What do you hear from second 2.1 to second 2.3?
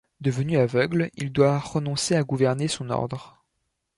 à